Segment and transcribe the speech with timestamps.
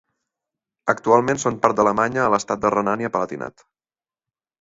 [0.93, 3.65] Actualment són part d'Alemanya a l'estat de Renània-Palatinat.